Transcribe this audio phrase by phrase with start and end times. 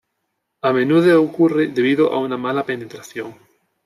[0.63, 3.35] A menudo ocurre debido a una mala penetración.